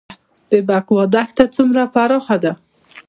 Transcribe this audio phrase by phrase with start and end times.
[0.51, 2.53] د بکوا دښته څومره پراخه ده؟